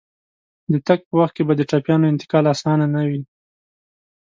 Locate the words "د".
0.71-0.73, 1.57-1.61